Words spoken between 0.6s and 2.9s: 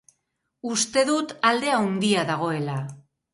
Uste dut alde handia dagoela.